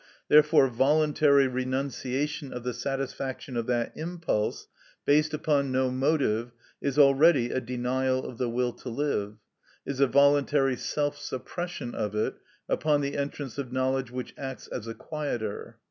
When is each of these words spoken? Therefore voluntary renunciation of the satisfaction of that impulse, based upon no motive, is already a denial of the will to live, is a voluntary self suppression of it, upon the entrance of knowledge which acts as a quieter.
Therefore 0.29 0.67
voluntary 0.67 1.47
renunciation 1.47 2.51
of 2.51 2.63
the 2.63 2.73
satisfaction 2.73 3.55
of 3.55 3.67
that 3.67 3.95
impulse, 3.95 4.67
based 5.05 5.31
upon 5.31 5.71
no 5.71 5.91
motive, 5.91 6.53
is 6.81 6.97
already 6.97 7.51
a 7.51 7.61
denial 7.61 8.25
of 8.25 8.39
the 8.39 8.49
will 8.49 8.73
to 8.73 8.89
live, 8.89 9.35
is 9.85 9.99
a 9.99 10.07
voluntary 10.07 10.75
self 10.75 11.19
suppression 11.19 11.93
of 11.93 12.15
it, 12.15 12.33
upon 12.67 13.01
the 13.01 13.15
entrance 13.15 13.59
of 13.59 13.71
knowledge 13.71 14.09
which 14.09 14.33
acts 14.39 14.65
as 14.69 14.87
a 14.87 14.95
quieter. 14.95 15.77